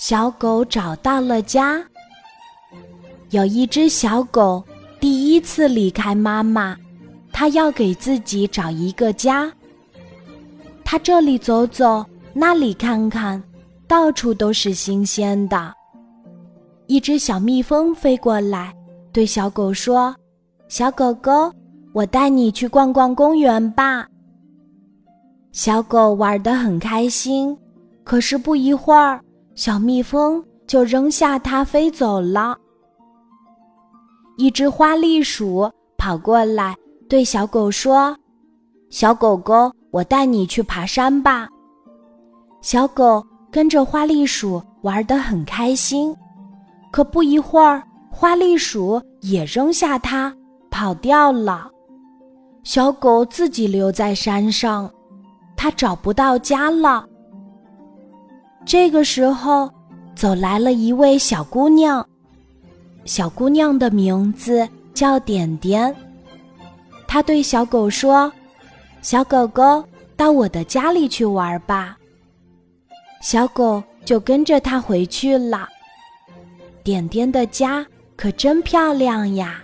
[0.00, 1.84] 小狗找到了家。
[3.32, 4.64] 有一只小狗
[4.98, 6.74] 第一次离开妈妈，
[7.30, 9.52] 它要给自己找一个家。
[10.82, 12.02] 它这里走走，
[12.32, 13.40] 那里看看，
[13.86, 15.74] 到处都是新鲜的。
[16.86, 18.74] 一只小蜜蜂飞过来，
[19.12, 20.16] 对小狗说
[20.66, 21.52] ：“小狗狗，
[21.92, 24.08] 我带你去逛逛公园吧。”
[25.52, 27.54] 小狗玩得很开心，
[28.02, 29.20] 可是不一会儿。
[29.60, 32.56] 小蜜蜂就扔下它飞走了。
[34.38, 36.74] 一只花栗鼠跑过来
[37.10, 38.16] 对小狗说
[38.88, 41.46] ：“小狗狗，我带你去爬山吧。”
[42.62, 46.16] 小狗跟着花栗鼠玩得很开心，
[46.90, 50.34] 可不一会儿，花栗鼠也扔下它
[50.70, 51.70] 跑掉了。
[52.64, 54.90] 小狗自己留在山上，
[55.54, 57.06] 它找不到家了。
[58.66, 59.70] 这个时候，
[60.14, 62.06] 走来了一位小姑娘。
[63.04, 65.94] 小姑娘的名字叫点点。
[67.08, 68.30] 她对小狗说
[69.02, 69.82] ：“小狗狗，
[70.16, 71.96] 到我的家里去玩吧。”
[73.22, 75.68] 小狗就跟着她回去了。
[76.84, 79.62] 点点的家可真漂亮呀，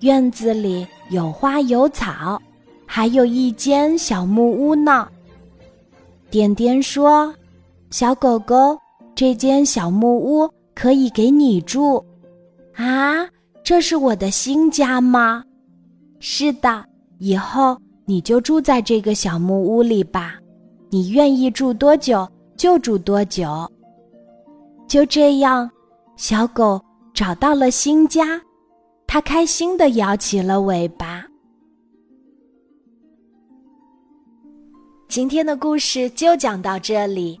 [0.00, 2.40] 院子里有花有草，
[2.86, 5.06] 还有一间小木屋呢。
[6.30, 7.32] 点点说。
[7.90, 8.78] 小狗狗，
[9.14, 12.04] 这间小木屋可以给你住，
[12.74, 13.26] 啊，
[13.64, 15.42] 这是我的新家吗？
[16.20, 16.84] 是的，
[17.18, 20.34] 以后你就住在这个小木屋里吧，
[20.90, 23.66] 你愿意住多久就住多久。
[24.86, 25.70] 就这样，
[26.16, 26.78] 小狗
[27.14, 28.40] 找到了新家，
[29.06, 31.24] 它开心的摇起了尾巴。
[35.08, 37.40] 今天的故事就讲到这里。